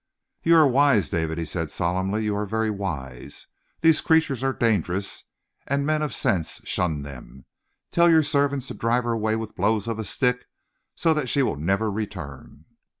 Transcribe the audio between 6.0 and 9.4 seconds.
of sense shun them. Tell your servants to drive her away